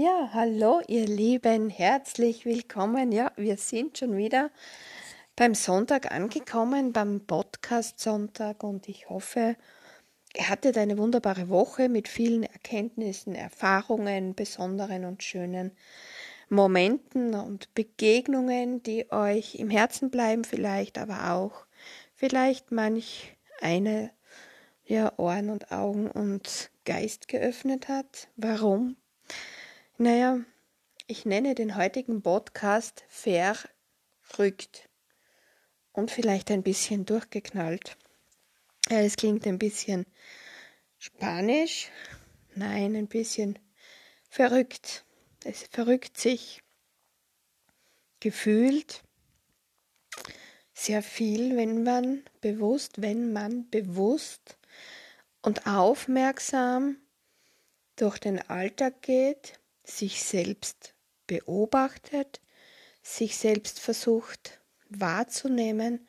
[0.00, 3.10] Ja, hallo ihr Lieben, herzlich willkommen.
[3.10, 4.52] Ja, wir sind schon wieder
[5.34, 9.56] beim Sonntag angekommen, beim Podcast Sonntag und ich hoffe,
[10.36, 15.72] ihr hattet eine wunderbare Woche mit vielen Erkenntnissen, Erfahrungen, besonderen und schönen
[16.48, 21.66] Momenten und Begegnungen, die euch im Herzen bleiben, vielleicht aber auch
[22.14, 24.12] vielleicht manch eine
[24.84, 28.28] ja, Ohren und Augen und Geist geöffnet hat.
[28.36, 28.94] Warum?
[30.00, 30.38] Naja,
[31.08, 34.88] ich nenne den heutigen Podcast verrückt
[35.90, 37.96] und vielleicht ein bisschen durchgeknallt.
[38.90, 40.06] Ja, es klingt ein bisschen
[40.98, 41.90] spanisch.
[42.54, 43.58] Nein, ein bisschen
[44.30, 45.04] verrückt.
[45.42, 46.62] Es verrückt sich
[48.20, 49.02] gefühlt
[50.74, 54.58] sehr viel, wenn man bewusst, wenn man bewusst
[55.42, 56.98] und aufmerksam
[57.96, 59.58] durch den Alltag geht,
[59.88, 60.94] sich selbst
[61.26, 62.40] beobachtet,
[63.02, 66.08] sich selbst versucht wahrzunehmen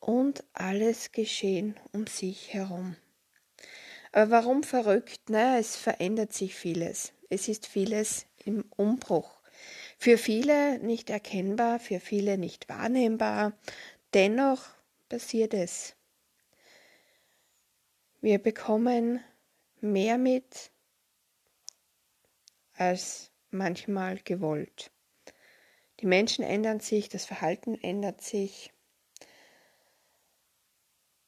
[0.00, 2.96] und alles Geschehen um sich herum.
[4.12, 5.30] Aber warum verrückt?
[5.30, 7.12] Naja, es verändert sich vieles.
[7.30, 9.40] Es ist vieles im Umbruch.
[9.98, 13.56] Für viele nicht erkennbar, für viele nicht wahrnehmbar.
[14.12, 14.64] Dennoch
[15.08, 15.94] passiert es.
[18.20, 19.20] Wir bekommen
[19.80, 20.71] mehr mit
[22.76, 24.90] als manchmal gewollt.
[26.00, 28.72] Die Menschen ändern sich, das Verhalten ändert sich.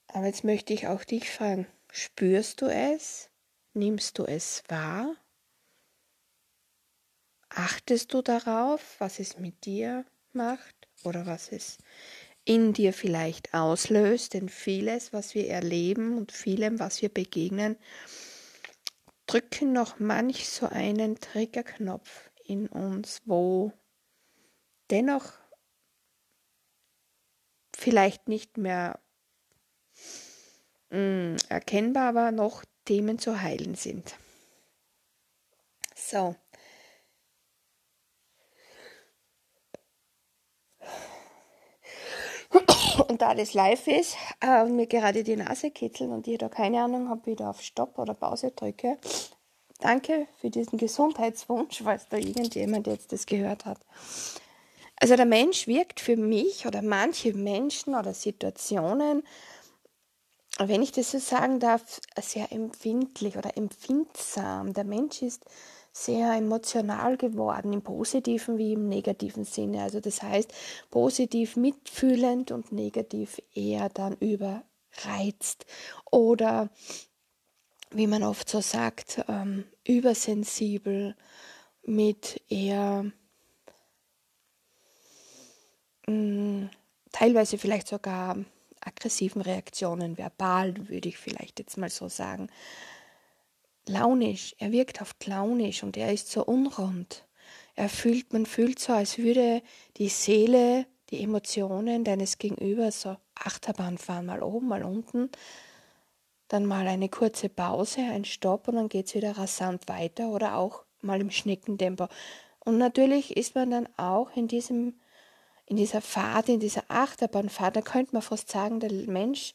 [0.07, 3.29] Aber jetzt möchte ich auch dich fragen, spürst du es?
[3.73, 5.15] Nimmst du es wahr?
[7.49, 11.77] Achtest du darauf, was es mit dir macht oder was es
[12.43, 14.33] in dir vielleicht auslöst?
[14.33, 17.77] Denn vieles, was wir erleben und vielem, was wir begegnen,
[19.35, 23.73] drücken noch manch so einen Triggerknopf in uns, wo
[24.89, 25.33] dennoch
[27.75, 28.97] vielleicht nicht mehr
[30.89, 34.15] mh, mm, erkennbar, aber noch Themen zu heilen sind.
[35.93, 36.37] So.
[43.07, 46.49] Und da das live ist äh, und mir gerade die Nase kitzeln und ich da
[46.49, 48.97] keine Ahnung habe, wie ich auf Stopp oder Pause drücke,
[49.79, 53.79] danke für diesen Gesundheitswunsch, falls da irgendjemand jetzt das gehört hat.
[54.97, 59.23] Also der Mensch wirkt für mich oder manche Menschen oder Situationen,
[60.57, 64.73] wenn ich das so sagen darf, sehr empfindlich oder empfindsam.
[64.73, 65.43] Der Mensch ist
[65.95, 69.81] sehr emotional geworden, im positiven wie im negativen Sinne.
[69.81, 70.53] Also das heißt,
[70.91, 75.65] positiv mitfühlend und negativ eher dann überreizt.
[76.11, 76.69] Oder
[77.91, 81.15] wie man oft so sagt, ähm, übersensibel
[81.83, 83.05] mit eher
[86.07, 86.69] mh, mm,
[87.13, 88.35] teilweise vielleicht sogar
[88.81, 92.49] aggressiven Reaktionen, verbal würde ich vielleicht jetzt mal so sagen.
[93.87, 97.25] Launisch, er wirkt oft launisch und er ist so unrund.
[97.75, 99.61] Er fühlt, man fühlt so, als würde
[99.97, 105.29] die Seele, die Emotionen deines Gegenübers so Achterbahn fahren, mal oben, mal unten,
[106.47, 110.57] dann mal eine kurze Pause, ein Stopp und dann geht es wieder rasant weiter oder
[110.57, 112.07] auch mal im Schneckentempo.
[112.59, 114.95] Und natürlich ist man dann auch in diesem
[115.67, 119.53] in dieser Fahrt, in dieser Achterbahnfahrt, da könnte man fast sagen, der Mensch,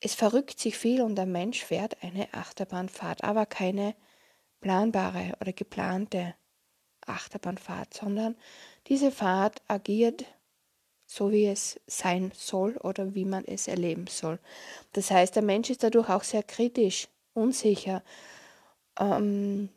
[0.00, 3.94] es verrückt sich viel und der Mensch fährt eine Achterbahnfahrt, aber keine
[4.60, 6.34] planbare oder geplante
[7.06, 8.36] Achterbahnfahrt, sondern
[8.86, 10.24] diese Fahrt agiert
[11.06, 14.38] so, wie es sein soll oder wie man es erleben soll.
[14.92, 18.02] Das heißt, der Mensch ist dadurch auch sehr kritisch, unsicher,
[18.98, 19.70] ähm,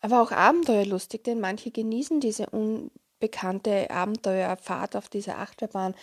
[0.00, 5.94] aber auch abenteuerlustig, denn manche genießen diese unbekannte Abenteuerfahrt auf dieser Achterbahn.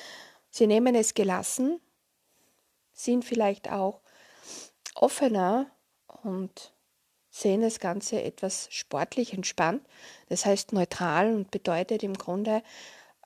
[0.51, 1.79] Sie nehmen es gelassen,
[2.93, 4.01] sind vielleicht auch
[4.93, 5.71] offener
[6.23, 6.73] und
[7.29, 9.81] sehen das Ganze etwas sportlich entspannt.
[10.27, 12.61] Das heißt neutral und bedeutet im Grunde,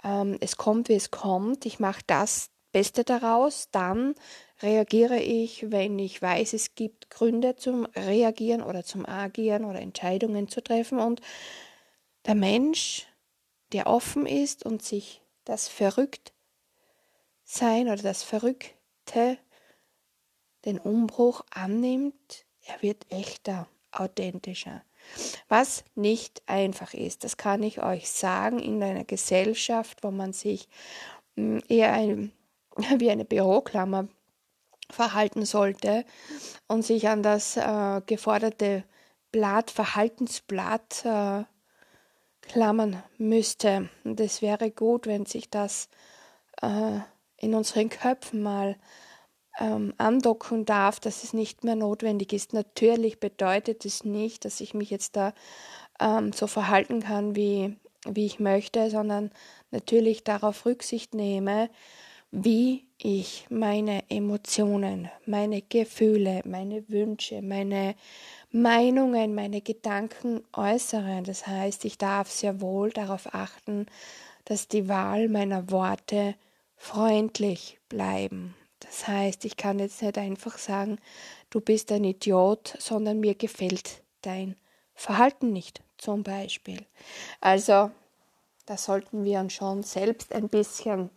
[0.04, 1.66] ähm, es kommt, wie es kommt.
[1.66, 3.69] Ich mache das Beste daraus.
[3.72, 4.13] Dann
[4.62, 10.48] reagiere ich, wenn ich weiß, es gibt Gründe zum Reagieren oder zum Agieren oder Entscheidungen
[10.48, 11.00] zu treffen.
[11.00, 11.22] Und
[12.27, 13.07] der Mensch,
[13.74, 15.68] der offen ist und sich das
[17.45, 19.38] Verrücktsein oder das Verrückte,
[20.65, 24.81] den Umbruch annimmt, er wird echter, authentischer.
[25.47, 30.68] Was nicht einfach ist, das kann ich euch sagen, in einer Gesellschaft, wo man sich
[31.38, 32.31] hm, eher ein,
[32.97, 34.07] wie eine Büroklammer
[34.89, 36.03] verhalten sollte
[36.68, 38.83] und sich an das äh, geforderte
[39.31, 41.44] Blatt, Verhaltensblatt äh,
[42.41, 43.89] klammern müsste.
[44.03, 45.89] Und es wäre gut, wenn sich das
[46.62, 47.00] äh,
[47.38, 48.76] in unseren Köpfen mal
[49.60, 52.54] ähm, andocken darf, dass es nicht mehr notwendig ist.
[52.54, 55.34] Natürlich bedeutet es nicht, dass ich mich jetzt da
[56.00, 59.32] ähm, so verhalten kann, wie, wie ich möchte, sondern
[59.72, 61.70] natürlich darauf Rücksicht nehme,
[62.32, 67.96] wie ich meine Emotionen, meine Gefühle, meine Wünsche, meine
[68.52, 71.22] Meinungen, meine Gedanken äußere.
[71.24, 73.86] Das heißt, ich darf sehr wohl darauf achten,
[74.46, 76.36] dass die Wahl meiner Worte
[76.75, 78.56] freundlich bleiben.
[78.80, 81.00] Das heißt, ich kann jetzt nicht einfach sagen,
[81.50, 84.56] du bist ein Idiot, sondern mir gefällt dein
[84.94, 86.86] Verhalten nicht, zum Beispiel.
[87.42, 87.92] Also,
[88.66, 91.10] da sollten wir uns schon selbst ein bisschen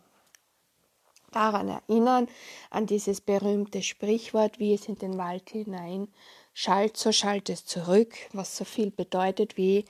[1.31, 2.27] daran erinnern,
[2.69, 6.07] an dieses berühmte Sprichwort, wie es in den Wald hinein
[6.53, 9.85] schallt, so schallt es zurück, was so viel bedeutet wie,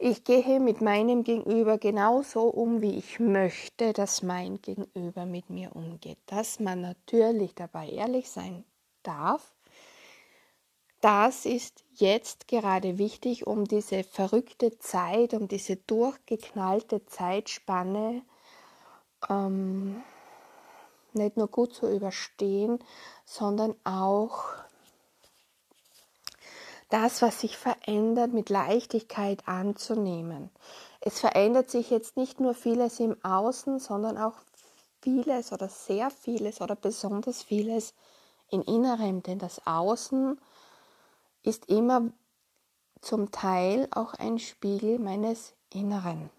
[0.00, 5.74] ich gehe mit meinem Gegenüber genauso um, wie ich möchte, dass mein Gegenüber mit mir
[5.74, 6.18] umgeht.
[6.26, 8.64] Dass man natürlich dabei ehrlich sein
[9.02, 9.52] darf.
[11.00, 18.22] Das ist jetzt gerade wichtig, um diese verrückte Zeit, um diese durchgeknallte Zeitspanne
[19.28, 20.02] ähm,
[21.18, 22.78] nicht nur gut zu überstehen,
[23.24, 24.44] sondern auch
[26.88, 30.50] das, was sich verändert, mit Leichtigkeit anzunehmen.
[31.00, 34.34] Es verändert sich jetzt nicht nur vieles im Außen, sondern auch
[35.02, 37.94] vieles oder sehr vieles oder besonders vieles
[38.50, 40.40] im Inneren, denn das Außen
[41.42, 42.10] ist immer
[43.00, 46.30] zum Teil auch ein Spiegel meines Inneren.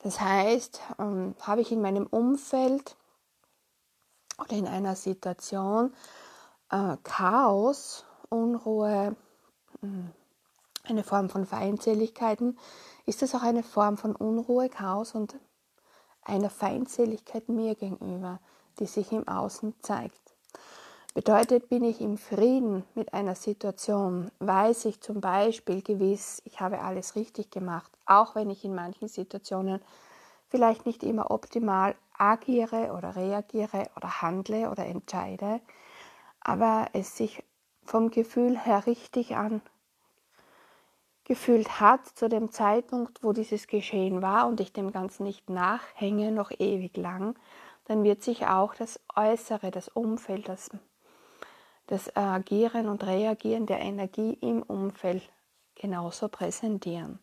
[0.00, 2.96] Das heißt, ähm, habe ich in meinem Umfeld
[4.38, 5.92] oder in einer Situation
[6.70, 9.16] äh, Chaos Unruhe,
[9.80, 10.10] hm,
[10.84, 12.58] eine Form von Feindseligkeiten,
[13.06, 15.36] ist das auch eine Form von Unruhe, Chaos und
[16.22, 18.40] einer Feindseligkeit mir gegenüber,
[18.78, 20.20] die sich im Außen zeigt.
[21.14, 26.80] Bedeutet, bin ich im Frieden mit einer Situation, weiß ich zum Beispiel gewiss, ich habe
[26.80, 29.80] alles richtig gemacht, auch wenn ich in manchen Situationen
[30.48, 35.60] vielleicht nicht immer optimal agiere oder reagiere oder handle oder entscheide,
[36.40, 37.44] aber es sich
[37.84, 39.62] vom Gefühl her richtig an
[41.28, 46.32] gefühlt hat zu dem Zeitpunkt, wo dieses Geschehen war und ich dem Ganzen nicht nachhänge,
[46.32, 47.38] noch ewig lang,
[47.84, 50.70] dann wird sich auch das Äußere, das Umfeld, das,
[51.86, 55.22] das Agieren und Reagieren der Energie im Umfeld
[55.74, 57.18] genauso präsentieren.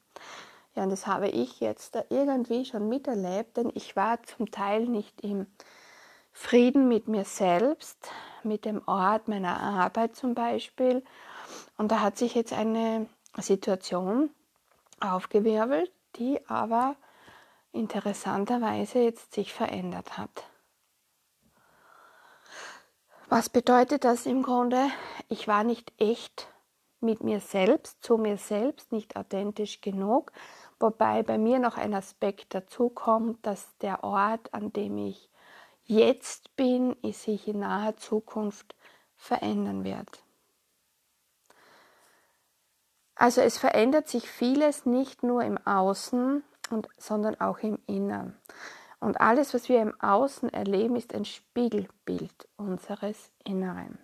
[0.75, 5.21] Ja, und das habe ich jetzt irgendwie schon miterlebt, denn ich war zum Teil nicht
[5.21, 5.47] im
[6.33, 8.11] Frieden mit mir selbst,
[8.43, 11.01] mit dem Ort meiner Arbeit zum Beispiel.
[11.77, 13.07] Und da hat sich jetzt eine
[13.37, 14.29] Situation
[14.99, 16.97] aufgewirbelt, die aber
[17.71, 20.43] interessanterweise jetzt sich verändert hat.
[23.29, 24.89] Was bedeutet das im Grunde?
[25.29, 26.47] Ich war nicht echt
[26.99, 30.31] mit mir selbst, zu mir selbst, nicht authentisch genug,
[30.79, 35.29] wobei bei mir noch ein Aspekt dazu kommt, dass der Ort, an dem ich
[35.85, 38.75] jetzt bin, sich in naher Zukunft
[39.15, 40.23] verändern wird.
[43.15, 48.35] Also es verändert sich vieles nicht nur im Außen, und, sondern auch im Innern.
[48.99, 53.99] Und alles, was wir im Außen erleben, ist ein Spiegelbild unseres Inneren.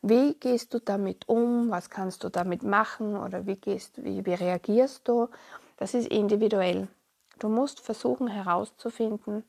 [0.00, 1.70] Wie gehst du damit um?
[1.70, 3.16] Was kannst du damit machen?
[3.16, 5.28] Oder wie, gehst, wie, wie reagierst du?
[5.76, 6.88] Das ist individuell.
[7.38, 9.44] Du musst versuchen herauszufinden,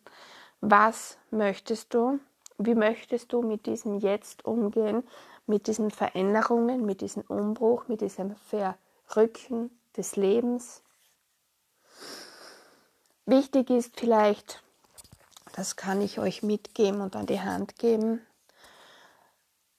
[0.61, 2.19] was möchtest du?
[2.57, 5.03] Wie möchtest du mit diesem Jetzt umgehen?
[5.45, 10.81] Mit diesen Veränderungen, mit diesem Umbruch, mit diesem Verrücken des Lebens?
[13.25, 14.63] Wichtig ist vielleicht,
[15.55, 18.21] das kann ich euch mitgeben und an die Hand geben,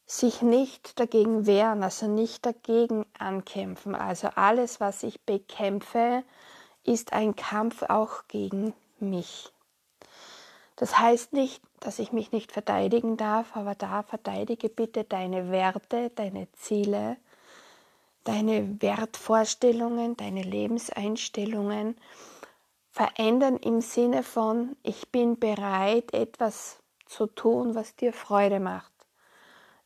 [0.06, 3.94] sich nicht dagegen wehren, also nicht dagegen ankämpfen.
[3.94, 6.24] Also alles, was ich bekämpfe,
[6.84, 9.50] ist ein Kampf auch gegen mich.
[10.76, 16.10] Das heißt nicht, dass ich mich nicht verteidigen darf, aber da verteidige bitte deine Werte,
[16.14, 17.16] deine Ziele,
[18.24, 21.96] deine Wertvorstellungen, deine Lebenseinstellungen
[22.90, 28.93] verändern im Sinne von, ich bin bereit, etwas zu tun, was dir Freude macht.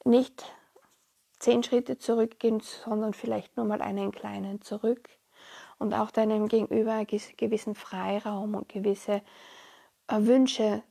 [0.09, 0.51] Nicht
[1.39, 5.11] zehn Schritte zurückgehen, sondern vielleicht nur mal einen kleinen zurück
[5.79, 9.21] und auch deinem Gegenüber gewissen Freiraum und gewisse
[10.07, 10.83] äh, Wünsche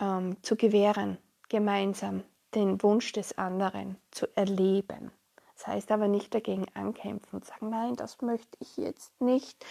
[0.00, 1.18] ähm, zu gewähren,
[1.50, 2.24] gemeinsam
[2.54, 5.12] den Wunsch des anderen zu erleben.
[5.52, 9.62] Das heißt aber nicht dagegen ankämpfen und sagen, nein, das möchte ich jetzt nicht.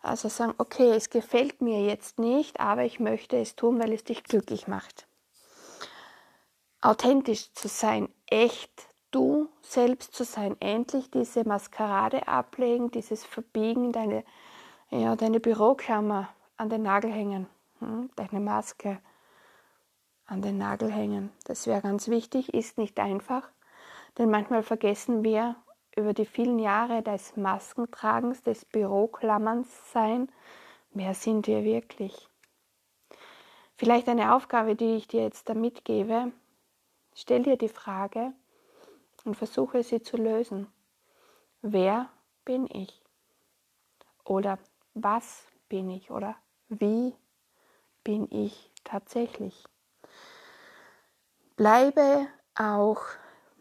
[0.00, 4.04] Also sagen, okay, es gefällt mir jetzt nicht, aber ich möchte es tun, weil es
[4.04, 5.06] dich glücklich macht.
[6.86, 8.70] Authentisch zu sein, echt
[9.10, 14.22] du selbst zu sein, endlich diese Maskerade ablegen, dieses Verbiegen, deine,
[14.90, 17.48] ja, deine Büroklammer an den Nagel hängen,
[17.80, 19.00] hm, deine Maske
[20.26, 21.32] an den Nagel hängen.
[21.46, 23.48] Das wäre ganz wichtig, ist nicht einfach,
[24.16, 25.56] denn manchmal vergessen wir
[25.96, 30.30] über die vielen Jahre des Maskentragens, des Büroklammerns sein,
[30.90, 32.28] wer sind wir wirklich?
[33.74, 36.30] Vielleicht eine Aufgabe, die ich dir jetzt da mitgebe.
[37.18, 38.34] Stell dir die Frage
[39.24, 40.66] und versuche sie zu lösen.
[41.62, 42.10] Wer
[42.44, 43.02] bin ich?
[44.22, 44.58] Oder
[44.92, 46.10] was bin ich?
[46.10, 46.36] Oder
[46.68, 47.14] wie
[48.04, 49.64] bin ich tatsächlich?
[51.56, 53.00] Bleibe auch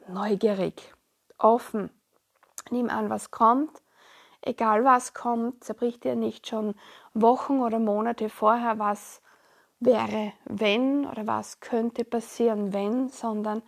[0.10, 0.94] neugierig,
[1.38, 1.90] offen.
[2.72, 3.82] Nimm an, was kommt.
[4.42, 6.76] Egal was kommt, zerbricht dir nicht schon
[7.14, 9.22] Wochen oder Monate vorher, was
[9.80, 13.62] wäre, wenn oder was könnte passieren, wenn, sondern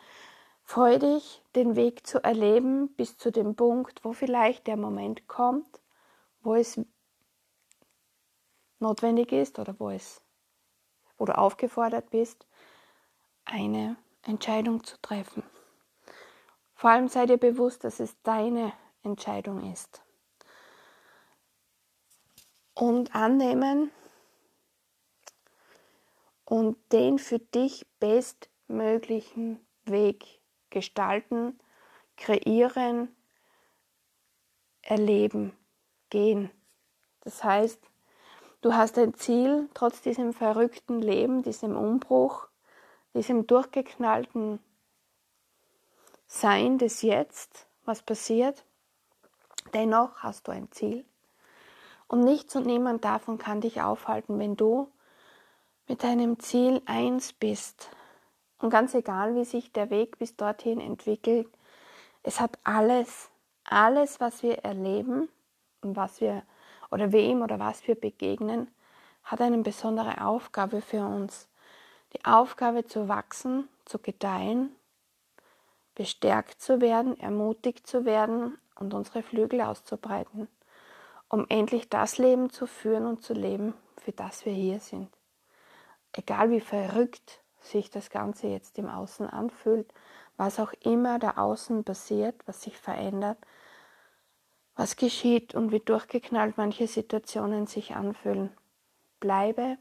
[0.64, 5.82] freu dich, den Weg zu erleben bis zu dem Punkt, wo vielleicht der Moment kommt,
[6.42, 6.80] wo es
[8.80, 10.22] notwendig ist oder wo es
[11.18, 12.46] wo du aufgefordert bist,
[13.46, 15.44] eine Entscheidung zu treffen.
[16.76, 18.72] Vor allem sei dir bewusst, dass es deine
[19.04, 20.04] Entscheidung ist.
[22.76, 23.92] Und annehmen
[26.48, 30.39] und den für dich bestmöglichen Weg
[30.70, 31.60] gestalten,
[32.16, 33.13] kreieren,
[34.82, 35.51] erleben,
[36.10, 36.50] gehen.
[37.20, 37.82] Das heißt,
[38.62, 42.48] du hast ein Ziel, trotz diesem verrückten Leben, diesem Umbruch,
[43.13, 44.60] diesem durchgeknallten
[46.27, 48.63] Sein des Jetzt, was passiert.
[49.74, 51.04] Dennoch hast du ein Ziel.
[52.08, 54.89] Und nichts und niemand davon kann dich aufhalten, wenn du
[55.88, 57.89] mit deinem Ziel eins bist.
[58.60, 61.48] Und ganz egal, wie sich der Weg bis dorthin entwickelt,
[62.24, 63.29] es hat alles,
[63.63, 65.29] alles, was wir erleben
[65.82, 66.44] und was wir
[66.89, 68.70] oder wem oder was wir begegnen,
[69.24, 71.48] hat eine besondere Aufgabe für uns
[72.13, 74.75] die Aufgabe zu wachsen, zu gedeihen,
[75.96, 80.48] bestärkt zu werden, ermutigt zu werden und unsere Flügel auszubreiten,
[81.29, 85.17] um endlich das Leben zu führen und zu leben, für das wir hier sind.
[86.14, 89.92] Egal wie verrückt sich das Ganze jetzt im Außen anfühlt,
[90.38, 93.38] was auch immer da außen passiert, was sich verändert,
[94.76, 98.56] was geschieht und wie durchgeknallt manche Situationen sich anfühlen.
[99.20, 99.78] Bleibe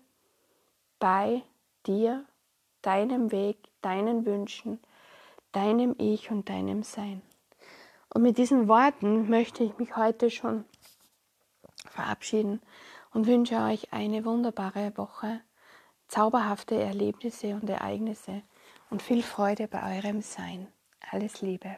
[0.99, 1.43] bei
[1.87, 2.25] dir,
[2.83, 4.81] deinem Weg, deinen Wünschen,
[5.53, 7.23] deinem Ich und deinem Sein.
[8.15, 10.65] Und mit diesen Worten möchte ich mich heute schon
[11.91, 12.63] verabschieden
[13.13, 15.41] und wünsche euch eine wunderbare Woche,
[16.09, 18.43] zauberhafte Erlebnisse und Ereignisse
[18.91, 20.69] und viel Freude bei eurem Sein.
[21.11, 21.77] Alles Liebe.